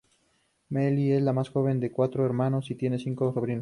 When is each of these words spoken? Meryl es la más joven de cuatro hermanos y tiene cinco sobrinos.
Meryl 0.69 1.11
es 1.15 1.21
la 1.21 1.31
más 1.31 1.49
joven 1.49 1.79
de 1.79 1.91
cuatro 1.91 2.25
hermanos 2.25 2.71
y 2.71 2.75
tiene 2.75 2.97
cinco 2.97 3.31
sobrinos. 3.33 3.59